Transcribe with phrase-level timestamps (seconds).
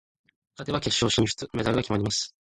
[0.55, 2.33] 勝てば決勝進出、メダルが決まります。